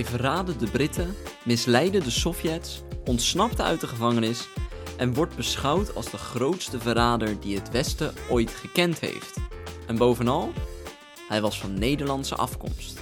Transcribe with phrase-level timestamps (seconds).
[0.00, 4.48] Hij verraadde de Britten, misleidde de Sovjets, ontsnapte uit de gevangenis
[4.96, 9.36] en wordt beschouwd als de grootste verrader die het Westen ooit gekend heeft.
[9.86, 10.52] En bovenal,
[11.28, 13.00] hij was van Nederlandse afkomst.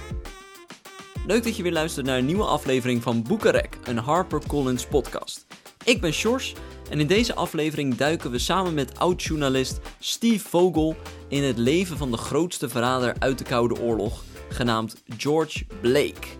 [1.27, 5.45] Leuk dat je weer luistert naar een nieuwe aflevering van Boekenrek, een HarperCollins podcast.
[5.83, 6.53] Ik ben Sjors
[6.89, 10.95] en in deze aflevering duiken we samen met oud-journalist Steve Vogel
[11.27, 16.38] in het leven van de grootste verrader uit de Koude Oorlog, genaamd George Blake.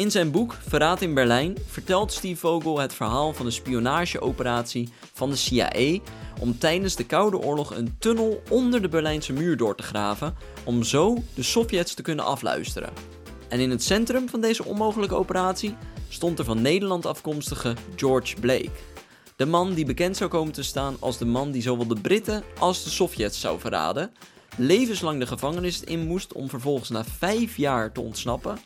[0.00, 5.30] In zijn boek Verraad in Berlijn vertelt Steve Vogel het verhaal van de spionageoperatie van
[5.30, 6.00] de CIA
[6.40, 10.82] om tijdens de Koude Oorlog een tunnel onder de Berlijnse muur door te graven om
[10.82, 12.92] zo de Sovjets te kunnen afluisteren.
[13.48, 15.76] En in het centrum van deze onmogelijke operatie
[16.08, 18.70] stond er van Nederland afkomstige George Blake.
[19.36, 22.42] De man die bekend zou komen te staan als de man die zowel de Britten
[22.58, 24.12] als de Sovjets zou verraden,
[24.56, 28.58] levenslang de gevangenis in moest om vervolgens na vijf jaar te ontsnappen,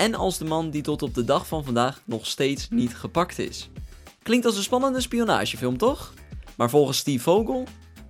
[0.00, 3.38] en als de man die tot op de dag van vandaag nog steeds niet gepakt
[3.38, 3.70] is.
[4.22, 6.12] Klinkt als een spannende spionagefilm, toch?
[6.56, 7.66] Maar volgens Steve Vogel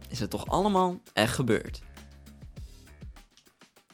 [0.08, 1.82] is het toch allemaal echt gebeurd.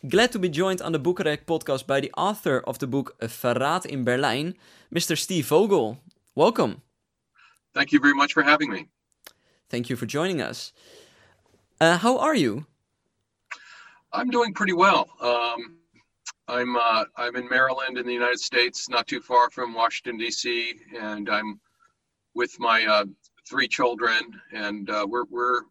[0.08, 3.84] Glad to be joined on the Boekarek podcast by the author of the book Verraad
[3.84, 5.16] in Berlijn, Mr.
[5.16, 6.02] Steve Vogel.
[6.32, 6.76] Welcome.
[7.72, 8.88] Thank you very much for having me.
[9.68, 10.72] Thank you for joining us.
[11.82, 12.64] Uh, how are you?
[14.12, 15.08] I'm doing pretty well.
[15.20, 15.75] Um,
[16.48, 20.74] I'm uh, I'm in Maryland in the United States, not too far from Washington D.C.,
[20.98, 21.60] and I'm
[22.34, 23.04] with my uh,
[23.48, 24.20] three children,
[24.52, 25.62] and uh, we're we're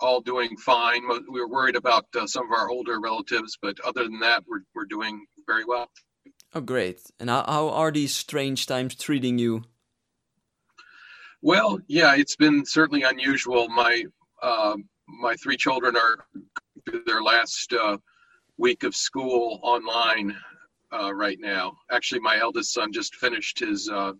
[0.00, 1.02] all doing fine.
[1.30, 4.62] We were worried about uh, some of our older relatives, but other than that, we're
[4.74, 5.90] we're doing very well.
[6.54, 7.00] Oh, great!
[7.20, 9.64] And how, how are these strange times treating you?
[11.42, 13.68] Well, yeah, it's been certainly unusual.
[13.68, 14.04] My
[14.42, 16.26] uh, my three children are
[17.06, 17.98] their last uh,
[18.58, 20.36] week of school online
[20.92, 21.76] uh, right now.
[21.90, 24.12] Actually, my eldest son just finished his uh,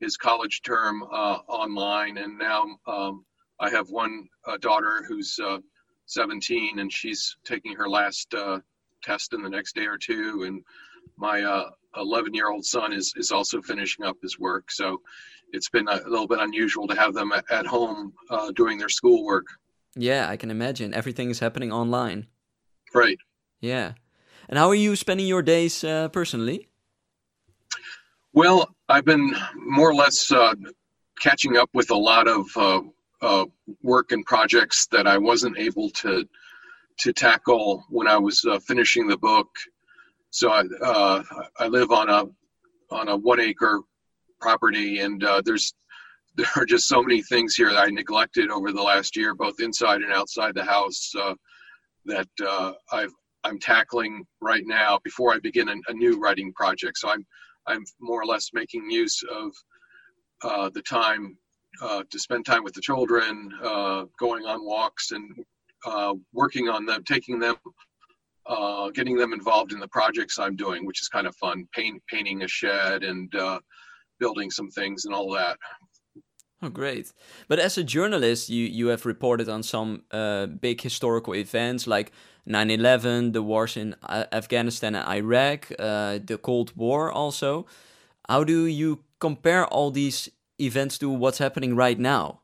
[0.00, 3.24] his college term uh, online, and now um,
[3.60, 5.38] I have one uh, daughter who's
[6.06, 8.34] 17, and she's taking her last
[9.02, 10.62] test in the next day or two, and
[11.16, 14.70] my 11 year old son is is also finishing up his work.
[14.70, 15.00] So
[15.52, 18.88] it's been a little bit unusual to have them at, at home uh, doing their
[18.88, 19.46] schoolwork.
[19.96, 20.92] Yeah, I can imagine.
[20.92, 22.26] Everything is happening online.
[22.92, 23.18] Right.
[23.64, 23.94] Yeah.
[24.48, 26.68] And how are you spending your days uh, personally?
[28.34, 30.54] Well, I've been more or less uh,
[31.18, 32.80] catching up with a lot of uh,
[33.22, 33.46] uh,
[33.82, 36.28] work and projects that I wasn't able to
[36.96, 39.48] to tackle when I was uh, finishing the book.
[40.30, 41.22] So I
[41.58, 42.26] I live on a
[42.90, 43.80] on a one acre
[44.40, 45.72] property, and uh, there's
[46.36, 49.60] there are just so many things here that I neglected over the last year, both
[49.60, 51.34] inside and outside the house, uh,
[52.06, 56.98] that uh, I've I'm tackling right now before I begin a, a, new writing project.
[56.98, 57.24] So I'm
[57.66, 59.52] I'm more or less making use of
[60.42, 61.36] uh, the time
[61.82, 65.44] uh, to spend time with the children, uh, going on walks, and
[66.32, 67.56] working on them, taking them
[68.46, 71.66] uh, getting them involved in the projects I'm doing, which is kind of fun.
[71.74, 73.58] Paint, painting a shed and uh,
[74.20, 75.56] building some things and all that.
[76.64, 77.12] Oh, great!
[77.46, 82.10] But as a journalist, you you have reported on some uh, big historical events like
[82.46, 87.12] 9/11, the wars in uh, Afghanistan and Iraq, uh, the Cold War.
[87.12, 87.66] Also,
[88.30, 92.40] how do you compare all these events to what's happening right now?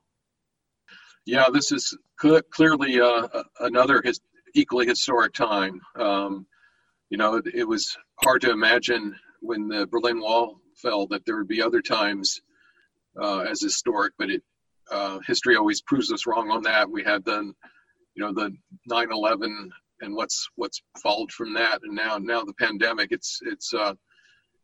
[1.24, 3.26] Yeah, this is cl clearly uh,
[3.60, 4.20] another his
[4.54, 5.80] equally historic time.
[5.96, 6.46] Um,
[7.08, 11.36] you know, it, it was hard to imagine when the Berlin Wall fell that there
[11.36, 12.42] would be other times
[13.20, 14.42] uh, as historic, but it
[14.90, 16.90] uh, history always proves us wrong on that.
[16.90, 17.52] We had the,
[18.14, 18.52] you know, the
[18.90, 23.12] 9/11 and what's what's followed from that, and now now the pandemic.
[23.12, 23.94] It's it's uh,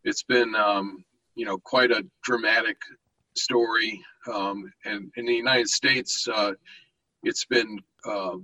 [0.04, 2.76] it's been um, you know quite a dramatic
[3.36, 4.02] story,
[4.32, 6.52] um, and in the United States, uh,
[7.22, 8.36] it's been uh,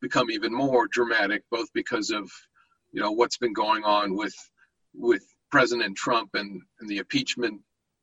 [0.00, 2.30] become even more dramatic, both because of
[2.92, 4.34] you know what's been going on with
[4.94, 7.60] with President Trump and, and the impeachment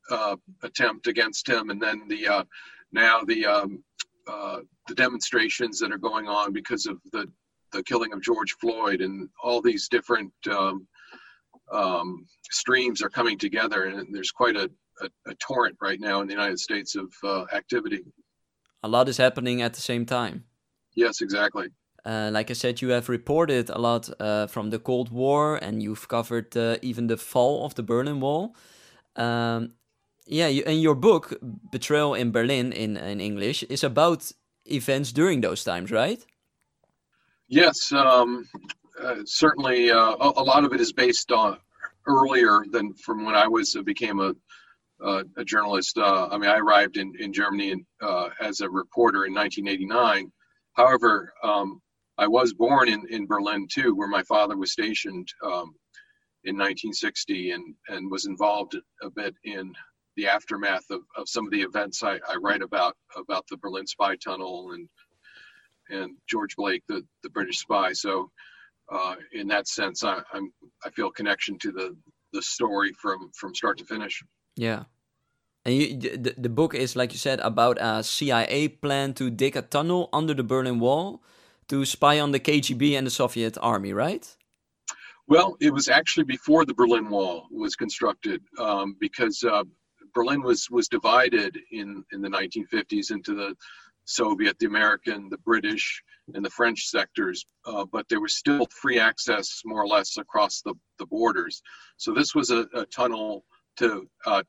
[0.10, 2.44] uh, attempt against him, and then the uh,
[2.92, 3.84] now the um,
[4.28, 7.28] uh, the demonstrations that are going on because of the
[7.72, 10.88] the killing of George Floyd, and all these different um,
[11.72, 14.70] um, streams are coming together, and there's quite a,
[15.02, 18.04] a, a, torrent right now in the United States of uh, activity.
[18.84, 20.44] A lot is happening at the same time.
[20.96, 21.70] Yes, exactly.
[22.06, 25.82] Uh, like I said, you have reported a lot uh, from the Cold War, and
[25.82, 28.56] you've covered uh, even the fall of the Berlin Wall.
[29.16, 29.74] Um,
[30.26, 31.34] yeah, you, and your book,
[31.72, 34.32] Betrayal in Berlin, in in English, is about
[34.66, 36.26] events during those times, right?
[37.48, 38.48] Yes, um,
[39.02, 39.92] uh, certainly.
[39.92, 41.58] Uh, a, a, lot of it is based on
[42.08, 44.34] earlier than from when I was uh, became a
[45.04, 45.98] uh, a journalist.
[45.98, 50.32] Uh, I mean, I arrived in in Germany in, uh, as a reporter in 1989.
[50.74, 51.82] However, um,
[52.18, 55.76] I was born in in Berlin too, where my father was stationed um,
[56.46, 59.74] in 1960, and and was involved a bit in
[60.16, 63.88] the aftermath of, of some of the events I, I write about about the Berlin
[63.88, 64.88] spy tunnel and
[65.90, 67.94] and George Blake, the, the British spy.
[67.94, 68.32] So
[68.92, 70.52] uh, in that sense, I, I'm
[70.86, 71.96] I feel connection to the
[72.32, 74.24] the story from from start to finish.
[74.56, 74.84] Yeah.
[75.66, 79.56] And you, the, the book is, like you said, about a CIA plan to dig
[79.56, 81.24] a tunnel under the Berlin Wall
[81.70, 84.36] to spy on the KGB and the Soviet army, right?
[85.28, 89.64] Well, it was actually before the Berlin Wall was constructed, um, because uh,
[90.14, 93.56] Berlin was was divided in in the 1950s into the
[94.06, 99.00] Soviet, the American, the British, and the French sectors, uh, but there was still free
[99.00, 101.62] access more or less across the, the borders.
[101.98, 103.46] So this was a, a tunnel
[103.78, 104.44] to uh,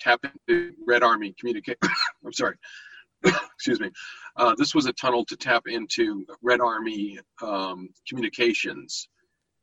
[0.00, 1.78] tap into Red Army communicate.
[2.24, 2.56] I'm sorry.
[3.24, 3.90] Excuse me.
[4.36, 9.08] Uh, this was a tunnel to tap into Red Army um, communications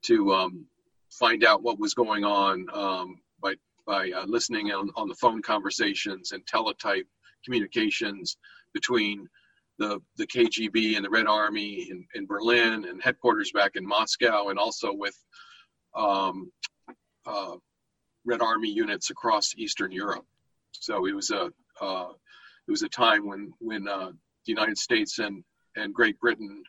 [0.04, 0.66] to um,
[1.12, 3.18] find out what was going on um,
[3.86, 7.08] by uh, listening on, on the phone conversations and teletype
[7.44, 8.38] communications
[8.74, 9.28] between
[9.80, 14.50] the, the KGB and the Red Army in, in Berlin and headquarters back in Moscow,
[14.50, 15.18] and also with
[15.96, 16.52] um,
[17.26, 17.56] uh,
[18.26, 20.26] Red Army units across Eastern Europe.
[20.72, 21.52] So it was a
[21.82, 22.10] uh,
[22.68, 24.12] it was a time when when uh,
[24.46, 25.44] the United States and
[25.76, 26.64] and Great Britain,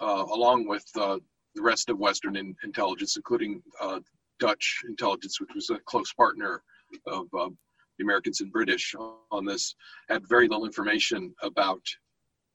[0.00, 1.18] uh, along with uh,
[1.54, 4.00] the rest of Western in, intelligence, including uh,
[4.40, 6.62] Dutch intelligence, which was a close partner
[7.06, 8.94] of the Americans and British
[9.30, 9.74] on this
[10.08, 11.82] had very little information about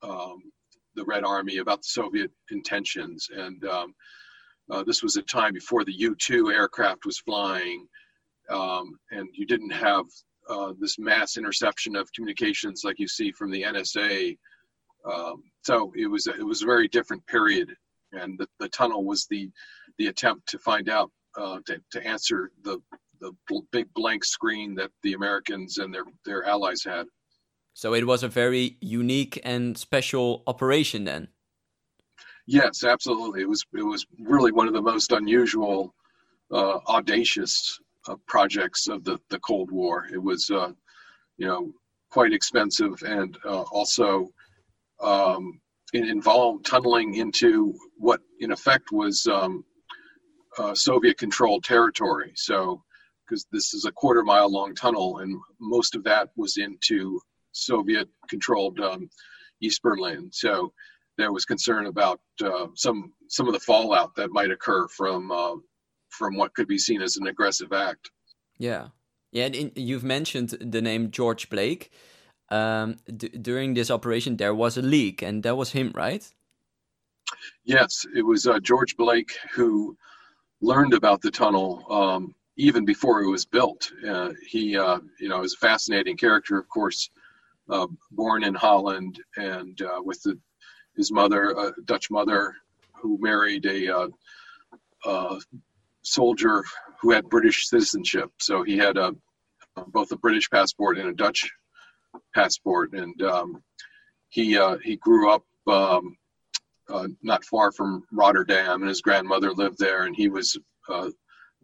[0.02, 0.52] um,
[0.96, 3.30] the Red Army, about the Soviet intentions.
[3.32, 3.94] And um,
[4.72, 7.88] uh, this was a time before the U 2 aircraft was flying,
[8.50, 10.06] um, and you didn't have
[10.50, 14.38] uh, this mass interception of communications like you see from the NSA.
[15.06, 17.72] Um, so it was a, it was a very different period,
[18.12, 19.50] and the, the tunnel was the
[20.00, 22.80] the attempt to find out uh, to, to answer the
[23.22, 23.32] the
[23.72, 27.08] big blank screen that the Americans and their their allies had.
[27.74, 31.30] So it was a very unique and special operation then.
[32.48, 33.42] Yes, absolutely.
[33.42, 35.94] It was it was really one of the most unusual,
[36.52, 40.08] uh, audacious uh, projects of the the Cold War.
[40.12, 40.72] It was, uh,
[41.38, 41.74] you know,
[42.12, 44.30] quite expensive and uh, also
[45.02, 45.60] um,
[45.94, 49.64] it involved tunneling into what in effect was um,
[50.58, 52.32] uh, Soviet controlled territory.
[52.36, 52.84] So
[53.26, 57.20] because this is a quarter mile long tunnel, and most of that was into
[57.52, 59.10] Soviet controlled um,
[59.62, 60.30] East Berlin.
[60.32, 60.74] So
[61.18, 65.56] there was concern about uh, some some of the fallout that might occur from uh,
[66.10, 68.12] from what could be seen as an aggressive act.
[68.58, 68.90] Yeah,
[69.32, 69.46] yeah.
[69.46, 71.92] And in, you've mentioned the name George Blake.
[72.50, 76.30] Um, during this operation, there was a leak, and that was him, right?
[77.64, 79.98] Yes, it was uh, George Blake who
[80.62, 83.92] learned about the tunnel um, even before it was built.
[84.08, 87.10] Uh, he, uh, you know, is a fascinating character, of course,
[87.70, 90.38] uh, born in Holland and uh, with the,
[90.96, 92.56] his mother, a Dutch mother,
[92.94, 94.10] who married a
[95.06, 95.40] uh,
[96.02, 96.64] soldier
[97.00, 98.32] who had British citizenship.
[98.40, 99.14] So he had a,
[99.88, 101.52] both a British passport and a Dutch
[102.34, 103.64] passport, and um,
[104.30, 105.44] he uh, he grew up.
[105.68, 106.18] Um,
[107.22, 110.58] not far from Rotterdam, and his grandmother lived there, and he was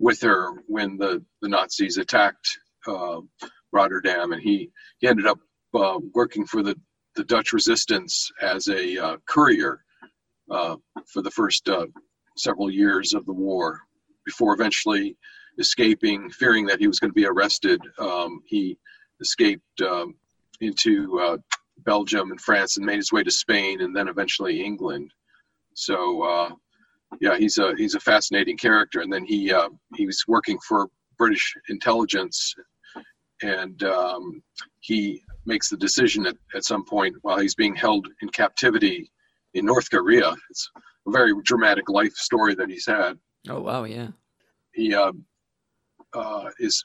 [0.02, 3.22] with her when the, the Nazis attacked uh,
[3.72, 5.40] Rotterdam, and he, he ended up
[5.74, 6.76] uh, working for the,
[7.16, 9.84] the Dutch resistance as a uh, courier
[10.50, 10.76] uh,
[11.08, 11.86] for the first uh,
[12.36, 13.80] several years of the war
[14.26, 15.16] before eventually
[15.60, 17.80] escaping, fearing that he was going to be arrested.
[18.00, 18.78] Um, he
[19.22, 20.16] escaped um,
[20.62, 21.38] into uh,
[21.84, 25.12] Belgium and France and made his way to Spain and then eventually England.
[25.74, 26.58] So
[27.20, 29.02] yeah, he's a he's a fascinating character.
[29.02, 32.54] And then he uh, he was working for British intelligence,
[33.42, 34.42] and um,
[34.80, 39.12] he makes the decision at, at some point while he's being held in captivity
[39.54, 40.34] in North Korea.
[40.50, 40.70] It's
[41.08, 43.18] a very dramatic life story that he's had.
[43.50, 44.10] Oh wow, yeah.
[44.74, 45.12] He uh,
[46.14, 46.84] uh, is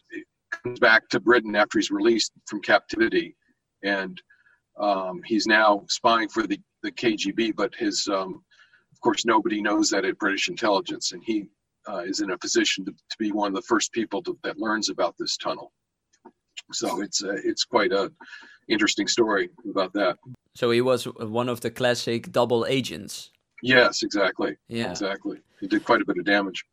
[0.50, 3.36] comes back to Britain after he's released from captivity,
[3.84, 4.20] and
[4.78, 7.54] um, he's now spying for the the KGB.
[7.56, 8.42] But his um,
[8.92, 11.48] of course, nobody knows that at British intelligence, and he
[11.88, 14.58] uh, is in a position to, to, be one of the first people to, that
[14.58, 15.72] learns about this tunnel.
[16.72, 18.10] So it's uh, it's quite a
[18.68, 20.16] interesting story about that.
[20.54, 23.30] So he was one of the classic double agents.
[23.62, 24.56] Yes, exactly.
[24.68, 25.38] Yeah, exactly.
[25.60, 26.64] He did quite a bit of damage.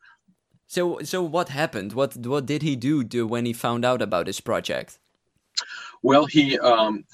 [0.68, 1.94] So, so what happened?
[1.94, 5.00] What what did he do to, when he found out about this project?
[6.02, 7.06] Well, he um,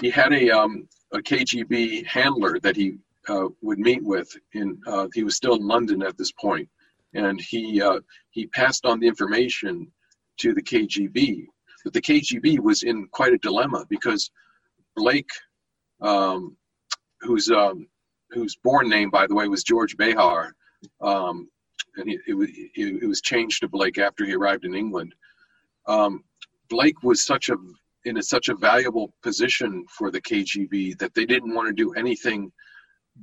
[0.00, 2.94] he had a um, a KGB handler that he
[3.28, 4.34] uh, would meet with.
[4.54, 6.68] In uh, he was still in London at this point,
[7.14, 9.90] and he uh, he passed on the information
[10.38, 11.46] to the KGB.
[11.84, 14.30] But the KGB was in quite a dilemma because
[14.96, 15.30] Blake,
[16.00, 16.56] um,
[17.20, 17.86] whose um,
[18.30, 20.54] whose born name, by the way, was George Behar,
[21.00, 21.48] um,
[21.96, 25.14] and it, it, it, was changed to Blake after he arrived in England.
[25.86, 26.24] Um,
[26.70, 27.56] Blake was such a
[28.04, 31.92] in a, such a valuable position for the KGB that they didn't want to do
[31.94, 32.52] anything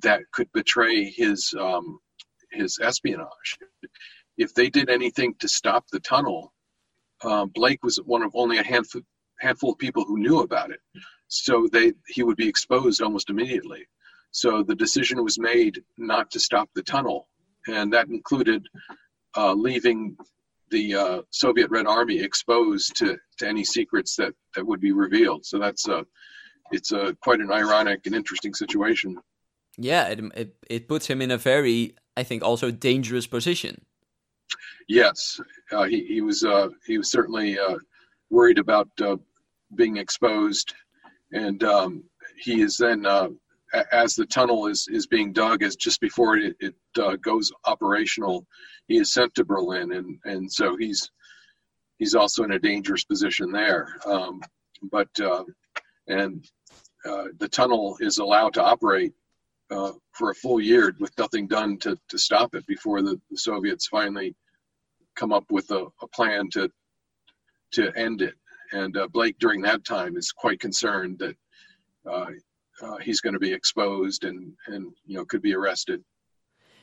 [0.02, 2.00] that could betray his um,
[2.52, 3.58] his espionage.
[4.38, 6.54] If they did anything to stop the tunnel,
[7.24, 9.02] um, Blake was one of only a handful
[9.40, 10.80] handful of people who knew about it,
[11.28, 13.86] so they he would be exposed almost immediately.
[14.32, 17.28] So the decision was made not to stop the tunnel,
[17.68, 18.68] and that included
[19.36, 20.16] uh, leaving
[20.72, 25.46] the uh, Soviet Red Army exposed to, to any secrets that, that would be revealed.
[25.46, 26.06] So that's a,
[26.72, 29.18] it's a quite an ironic and interesting situation.
[29.78, 33.86] Yeah, it, it, it puts him in a very, I think, also dangerous position.
[34.88, 35.40] Yes,
[35.72, 37.78] uh, he he was uh, he was certainly uh,
[38.32, 39.18] worried about uh,
[39.76, 40.74] being exposed,
[41.32, 42.04] and um,
[42.38, 43.30] he is then uh,
[43.92, 48.46] as the tunnel is, is being dug, as just before it, it uh, goes operational,
[48.88, 51.12] he is sent to Berlin, and and so he's
[51.98, 53.96] he's also in a dangerous position there.
[54.06, 54.42] Um,
[54.92, 55.44] but uh,
[56.08, 56.46] and
[57.06, 59.14] uh, the tunnel is allowed to operate
[59.70, 63.38] uh, for a full year with nothing done to to stop it before the, the
[63.38, 64.36] Soviets finally
[65.16, 66.70] come up with a, a, plan to
[67.72, 68.36] to end it.
[68.72, 71.36] And uh, Blake during that time is quite concerned that
[72.10, 72.28] uh,
[72.82, 76.04] uh, he's going to be exposed and and you know could be arrested.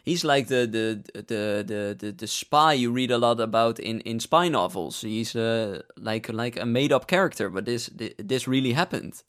[0.02, 4.00] He's like the the the the the, the spy you read a lot about in,
[4.00, 5.00] in spy novels.
[5.00, 9.22] He's uh, like like a made up character, but this this really happened.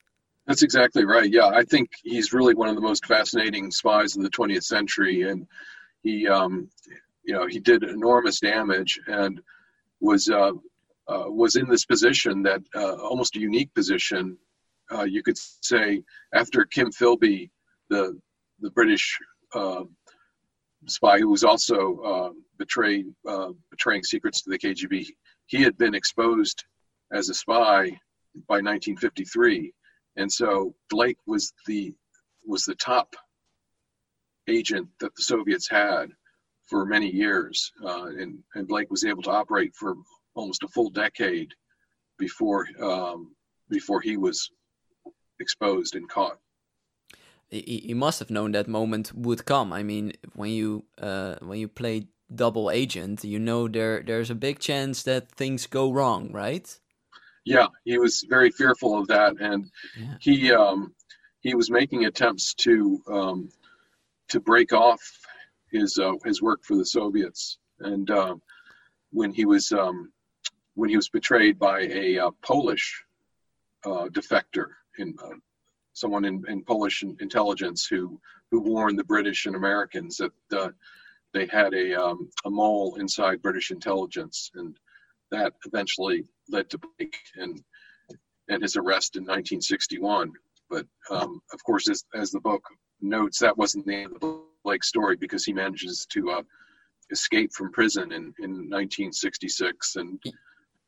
[0.46, 1.30] That's exactly right.
[1.30, 5.24] Yeah, I think he's really one of the most fascinating spies in the 20th century,
[5.24, 5.46] and
[6.04, 6.70] he, um,
[7.26, 9.42] you know, he did enormous damage and
[10.00, 10.52] was uh,
[11.08, 14.38] uh, was in this position that uh, almost a unique position
[14.91, 16.01] uh, you could say
[16.34, 17.50] after Kim Philby,
[17.89, 18.20] the
[18.60, 19.17] the British
[19.53, 19.84] uh,
[20.88, 23.13] spy who was also uh, betraying
[24.03, 25.08] secrets to the KGB,
[25.46, 26.63] he had been exposed
[27.12, 27.89] as a spy
[28.48, 29.74] by 1953,
[30.17, 31.94] and so Blake was the
[32.46, 33.15] was the top
[34.48, 36.12] agent that the Soviets had
[36.67, 39.96] for many years, uh, and and Blake was able to operate for
[40.36, 41.53] almost a full decade
[42.17, 43.36] before um,
[43.70, 44.50] before he was
[45.39, 46.39] exposed and caught.
[47.50, 49.72] He, must have known that moment would come.
[49.72, 54.36] I mean, when you uh, when you play double agent, you know there there's a
[54.36, 56.67] big chance that things go wrong, right?
[57.46, 60.15] Yeah, he was very fearful of that, and yeah.
[60.20, 60.94] he um,
[61.39, 63.50] he was making attempts to um,
[64.27, 65.01] to break off
[65.72, 68.36] his uh, his work for the Soviets, and uh,
[69.12, 70.12] when he was um,
[70.75, 73.03] when he was betrayed by a uh, Polish
[73.86, 74.67] uh, defector
[75.00, 75.36] in, uh,
[75.94, 78.20] someone in, in Polish intelligence who
[78.51, 80.70] who warned the British and Americans that uh,
[81.34, 84.77] they had a um, a mole inside British intelligence, and
[85.32, 87.62] that eventually led to Blake and
[88.50, 90.32] and his arrest in 1961.
[90.70, 92.63] But um, of course, as, as the book
[93.01, 96.42] notes, that wasn't the end of the Blake story because he manages to uh,
[97.12, 100.22] escape from prison in, in 1966 and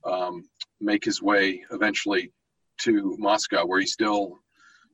[0.05, 0.43] um,
[0.81, 2.31] make his way eventually
[2.79, 4.39] to Moscow, where he's still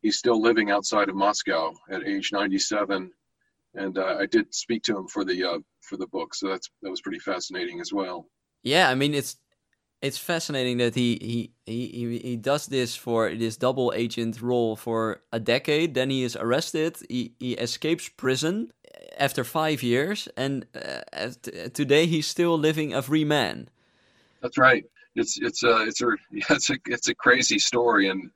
[0.02, 3.12] he's still living outside of Moscow at age 97.
[3.74, 6.70] And uh, I did speak to him for the uh, for the book, so that's
[6.82, 8.28] that was pretty fascinating as well.
[8.64, 9.36] Yeah, I mean it's
[10.02, 15.24] it's fascinating that he he he he does this for this double agent role for
[15.34, 15.94] a decade.
[15.94, 16.98] Then he is arrested.
[17.10, 18.72] He he escapes prison
[19.18, 21.32] after five years, and uh,
[21.74, 23.68] today he's still living a free man.
[24.42, 28.30] That's right it's it's a it's a it's a it's a crazy story, and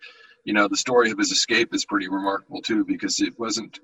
[0.46, 3.80] you know the story of his escape is pretty remarkable too because it wasn't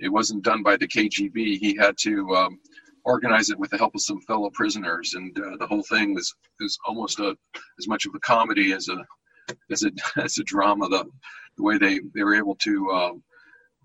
[0.00, 1.58] it wasn't done by the KGB.
[1.58, 2.60] He had to um,
[3.04, 6.34] organize it with the help of some fellow prisoners, and uh, the whole thing was
[6.60, 7.36] was almost a
[7.78, 9.90] as much of a comedy as a as a
[10.22, 10.88] as a drama.
[10.88, 11.04] The
[11.56, 13.20] the way they they were able to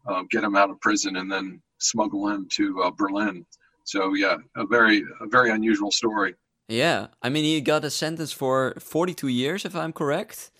[0.07, 3.45] uh, get him out of prison and then smuggle him to uh, Berlin.
[3.85, 6.35] So yeah, a very a very unusual story.
[6.71, 10.51] Yeah, I mean, he got a sentence for 42 years, if I'm correct.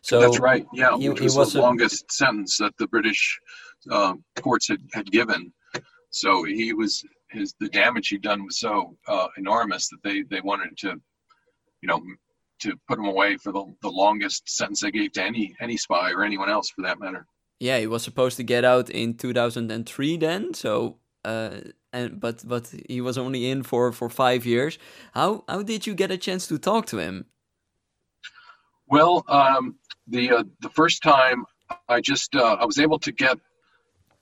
[0.00, 0.64] So that's right.
[0.72, 1.62] Yeah, he, which was, was the a...
[1.62, 3.40] longest sentence that the British
[3.90, 5.52] uh, courts had, had given.
[6.10, 10.40] So he was his the damage he'd done was so uh, enormous that they they
[10.40, 11.00] wanted to,
[11.82, 12.00] you know,
[12.60, 16.12] to put him away for the, the longest sentence they gave to any any spy
[16.12, 17.26] or anyone else for that matter.
[17.58, 21.58] Yeah, he was supposed to get out in 2003 then, so uh,
[21.96, 24.78] and but but he was only in for for five years.
[25.12, 27.26] How how did you get a chance to talk to him?
[28.86, 29.76] Well, um,
[30.06, 31.44] the uh, the first time
[31.88, 33.38] I just uh, I was able to get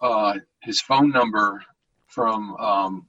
[0.00, 1.62] uh, his phone number
[2.06, 3.06] from um,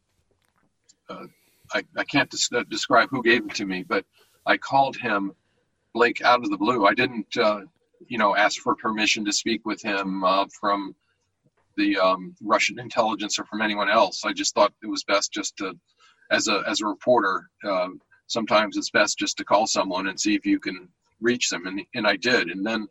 [1.09, 1.27] uh,
[1.73, 4.03] I, I can't des- describe who gave it to me, but
[4.45, 5.33] I called him
[5.93, 6.85] Blake out of the blue.
[6.85, 7.61] I didn't uh,
[8.07, 10.95] you know ask for permission to speak with him uh, from
[11.77, 14.23] the um, Russian intelligence or from anyone else.
[14.25, 15.73] I just thought it was best just to,
[16.31, 20.35] as a as a reporter, um, sometimes it's best just to call someone and see
[20.35, 20.89] if you can
[21.21, 22.87] reach them, and and I did, and then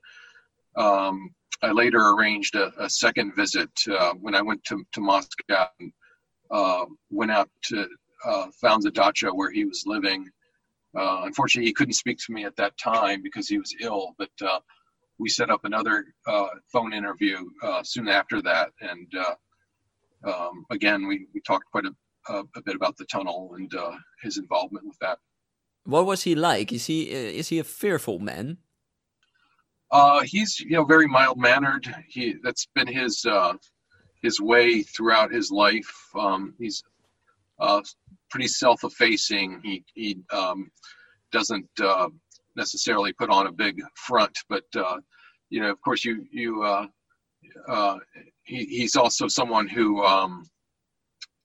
[0.76, 5.66] um, I later arranged a, a second visit uh, when I went to to Moscow.
[5.80, 5.92] And,
[6.50, 7.88] uh, went out to
[8.24, 10.28] uh, found the dacha where he was living.
[10.96, 14.30] Uh, unfortunately, he couldn't speak to me at that time because he was ill, but
[14.42, 14.60] uh,
[15.18, 18.70] we set up another uh, phone interview uh, soon after that.
[18.80, 23.54] And uh, um, again, we, we talked quite a, a, a, bit about the tunnel
[23.56, 23.92] and uh,
[24.22, 25.18] his involvement with that.
[25.84, 26.72] What was he like?
[26.72, 28.58] Is he uh, is he a fearful man?
[29.90, 31.94] Uh, he's you know very mild mannered.
[32.08, 33.26] He that's been his
[34.22, 35.92] his way throughout his life.
[36.18, 36.82] Um, he's
[38.30, 39.60] pretty self effacing.
[39.62, 40.70] He he um,
[41.30, 41.68] doesn't
[42.56, 44.98] necessarily put on a big front, but uh,
[45.50, 46.86] you know, of course, you you uh,
[47.68, 47.98] uh,
[48.44, 50.44] he, he's also someone who um,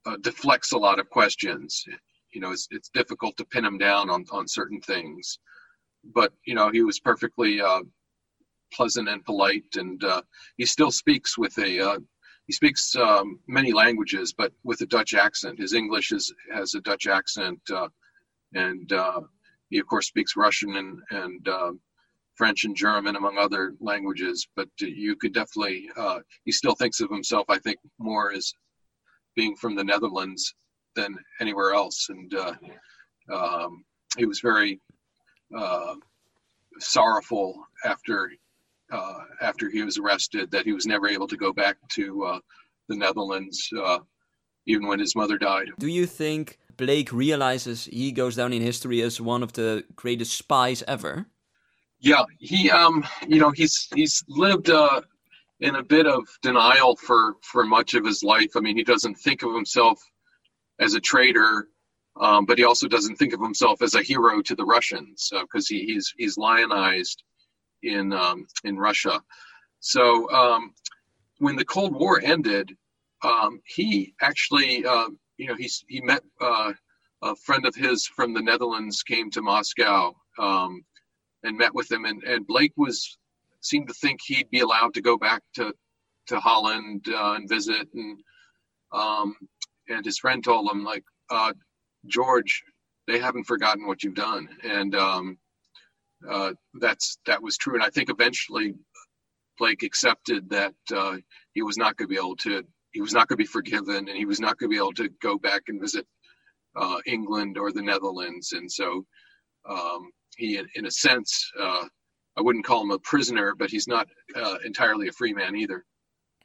[0.06, 1.84] uh, deflects a lot of questions.
[2.34, 5.39] You know, it's it's difficult to pin him down on on certain things,
[6.16, 7.82] but you know, he was perfectly uh,
[8.74, 10.22] pleasant and polite, and uh,
[10.58, 12.00] he still speaks with a
[12.48, 15.60] he speaks um, many languages, but with a Dutch accent.
[15.60, 17.60] His English is has a Dutch accent,
[18.54, 18.91] and
[19.69, 21.71] he, of course, speaks Russian and, and uh,
[22.36, 24.47] French and German, among other languages.
[24.55, 28.53] But you could definitely, uh, he still thinks of himself, I think, more as
[29.36, 30.55] being from the Netherlands
[30.95, 32.08] than anywhere else.
[32.10, 32.53] And uh,
[33.32, 33.84] um,
[34.17, 34.79] he was very
[35.55, 35.95] uh,
[36.79, 38.32] sorrowful after
[38.91, 42.39] uh, after he was arrested that he was never able to go back to uh,
[42.88, 43.69] the Netherlands,
[44.65, 45.67] even when his mother died.
[45.77, 50.38] Do you think Blake realizes he goes down in history as one of the greatest
[50.38, 51.28] spies ever.
[52.00, 55.02] Yeah, he um you know he's he's lived uh
[55.60, 58.52] in a bit of denial for for much of his life.
[58.56, 60.02] I mean, he doesn't think of himself
[60.80, 61.68] as a traitor,
[62.20, 65.65] um, but he also doesn't think of himself as a hero to the Russians because
[65.70, 67.24] uh, he, he's he's lionized
[67.84, 69.22] in um, in Russia.
[69.82, 70.74] So um,
[71.39, 72.72] when the Cold War ended,
[73.22, 76.73] um, he actually uh, you know, he's he met uh,
[77.23, 80.84] a friend of his from the Netherlands came to Moscow um,
[81.43, 83.17] and met with him, and, and Blake was
[83.62, 85.73] seemed to think he'd be allowed to go back to
[86.28, 88.19] to Holland uh, and visit, and
[88.91, 89.34] um,
[89.88, 91.54] and his friend told him like, uh,
[92.06, 92.62] George,
[93.08, 95.38] they haven't forgotten what you've done, and um,
[96.30, 98.75] uh, that's that was true, and I think eventually
[99.58, 101.15] Blake accepted that uh,
[101.54, 104.08] he was not going to be able to he was not going to be forgiven
[104.08, 106.06] and he was not going to be able to go back and visit
[106.75, 108.54] uh, England or the Netherlands.
[108.54, 109.06] And so
[109.69, 111.86] um, he, in a sense, uh,
[112.38, 115.86] I wouldn't call him a prisoner, but he's not uh, entirely a free man either.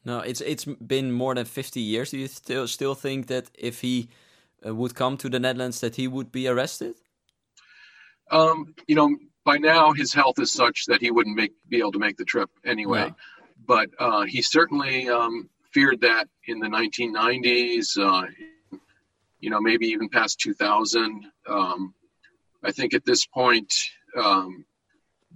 [0.04, 2.10] No, it's it's been more than fifty years.
[2.10, 4.08] Do you still still think that if he
[4.66, 6.94] uh, would come to the Netherlands, that he would be arrested?
[8.30, 11.92] Um, you know, by now his health is such that he wouldn't make be able
[11.92, 13.08] to make the trip anyway.
[13.08, 13.16] No.
[13.66, 18.26] But uh, he certainly um, feared that in the 1990s, uh,
[19.40, 21.26] you know, maybe even past 2000.
[21.48, 21.92] Um,
[22.64, 23.74] I think at this point,
[24.16, 24.64] um,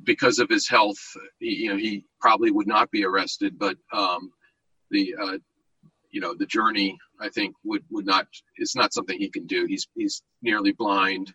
[0.05, 1.01] because of his health,
[1.41, 4.31] he, you know, he probably would not be arrested, but um,
[4.91, 5.39] the, uh,
[6.13, 9.67] you know, the journey, I think, would, would not, it's not something he can do.
[9.67, 11.35] He's, he's nearly blind,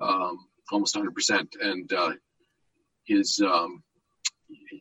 [0.00, 0.38] um,
[0.72, 1.46] almost 100%.
[1.60, 2.12] And uh,
[3.04, 3.84] his, um,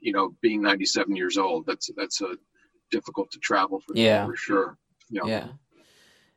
[0.02, 2.36] you know, being 97 years old, that's, that's a,
[2.89, 4.25] difficult to travel for yeah.
[4.25, 4.78] for sure.
[5.10, 5.25] Yeah.
[5.25, 5.47] Yeah.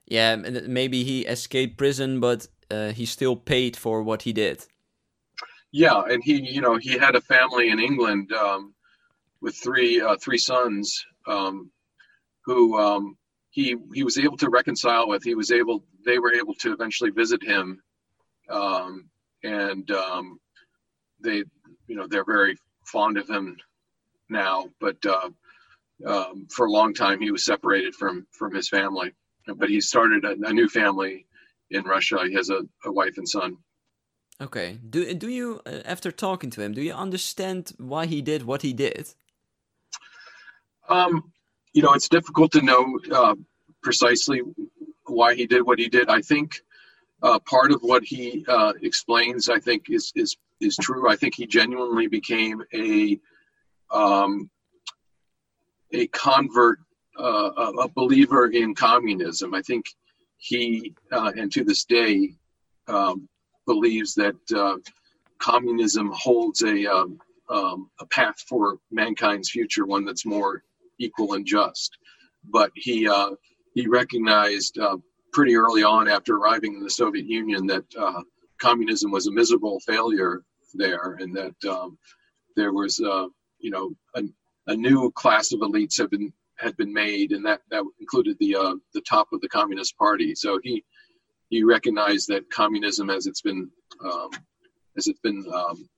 [0.07, 4.67] Yeah, maybe he escaped prison, but uh, he still paid for what he did.
[5.71, 8.75] Yeah, and he, you know, he had a family in England um,
[9.41, 11.71] with three uh, three sons, um,
[12.45, 13.17] who um,
[13.51, 15.23] he he was able to reconcile with.
[15.23, 17.81] He was able, they were able to eventually visit him,
[18.51, 19.09] um,
[19.45, 20.39] and um,
[21.21, 21.45] they,
[21.87, 23.57] you know, they're very fond of him
[24.29, 24.69] now.
[24.79, 25.31] But uh,
[26.07, 29.13] um, for a long time he was separated from from his family.
[29.57, 31.27] but he started a, a, new family
[31.71, 32.19] in Russia.
[32.27, 33.57] He has a, a wife and son.
[34.41, 34.79] Okay.
[34.89, 38.63] Do do you uh, after talking to him, do you understand why he did what
[38.63, 39.15] he did?
[40.89, 41.33] Um,
[41.73, 43.35] you know, it's difficult to know uh,
[43.83, 44.43] precisely
[45.07, 46.09] why he did what he did.
[46.09, 46.61] I think
[47.23, 51.09] uh, part of what he uh, explains, I think, is is is true.
[51.09, 53.19] I think he genuinely became a
[53.91, 54.51] um,
[55.93, 56.79] a convert,
[57.19, 57.51] uh,
[57.81, 59.55] a believer in communism.
[59.55, 59.87] I think
[60.39, 62.35] he, uh, and to this day,
[62.89, 63.29] um,
[63.67, 64.77] believes that uh,
[65.39, 70.63] communism holds a um, um, a path for mankind's future, one that's more
[70.99, 71.97] equal and just.
[72.45, 73.31] But he uh,
[73.75, 74.79] he recognized
[75.33, 78.23] pretty early on after arriving in the Soviet Union that uh,
[78.61, 80.43] communism was a miserable failure
[80.75, 81.99] there, and that um,
[82.55, 83.27] there was, uh,
[83.59, 84.23] you know, a,
[84.67, 88.57] a, new class of elites had been had been made, and that that included the
[88.57, 90.35] uh, the top of the Communist Party.
[90.35, 90.85] So he
[91.51, 93.71] he recognized that communism, as it's been
[94.05, 94.31] um,
[94.97, 95.89] as it's been um,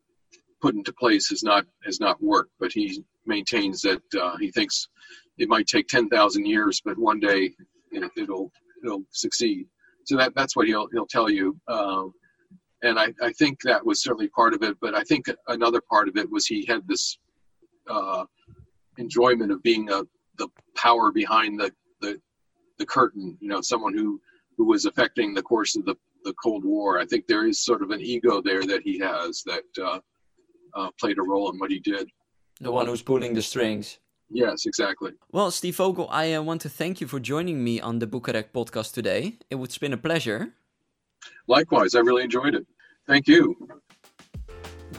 [0.61, 2.53] put into place, has not has not worked.
[2.59, 4.89] But he maintains that uh, he thinks
[5.39, 7.51] it might take ten thousand years, but one day
[7.93, 8.51] it, it'll
[8.83, 9.67] he'll succeed.
[10.05, 11.59] So that that's what he'll he'll tell you.
[11.69, 12.13] Um,
[12.83, 14.77] and I, I think that was certainly part of it.
[14.81, 17.19] But I think another part of it was he had this
[17.89, 18.25] uh,
[18.99, 20.03] enjoyment of being a,
[20.39, 22.21] the power behind the, the
[22.79, 23.37] the curtain.
[23.41, 24.21] You know, someone who
[24.57, 26.99] who was affecting the course of the the Cold War.
[26.99, 30.01] I think there is sort of an ego there that he has that uh,
[30.75, 32.09] uh, played a role in what he did.
[32.61, 33.99] The one who's pulling the strings.
[34.31, 35.13] Yes, exactly.
[35.31, 38.47] Well, Steve Vogel, I uh, want to thank you for joining me on the Boekenrek
[38.55, 39.37] podcast today.
[39.51, 40.55] It was been a pleasure.
[41.47, 42.67] Likewise, I really enjoyed it.
[43.07, 43.55] Thank you.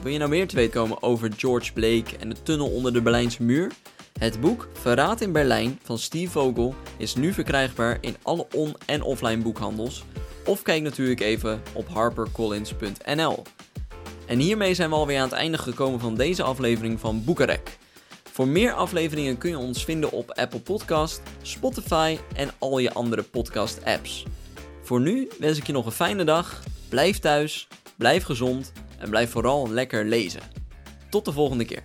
[0.02, 3.02] Wil je nou meer te weten komen over George Blake en de tunnel onder de
[3.02, 3.72] Berlijnse muur?
[4.18, 9.02] Het boek Verraad in Berlijn van Steve Vogel is nu verkrijgbaar in alle on- en
[9.02, 10.04] offline boekhandels.
[10.44, 13.42] Of kijk natuurlijk even op harpercollins.nl.
[14.26, 17.78] En hiermee zijn we alweer aan het einde gekomen van deze aflevering van Boekarek.
[18.32, 23.22] Voor meer afleveringen kun je ons vinden op Apple Podcast, Spotify en al je andere
[23.22, 24.24] podcast apps.
[24.82, 29.30] Voor nu wens ik je nog een fijne dag, blijf thuis, blijf gezond en blijf
[29.30, 30.40] vooral lekker lezen.
[31.08, 31.82] Tot de volgende keer.